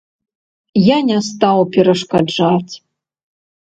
[0.83, 2.73] Я не стаў перашкаджаць.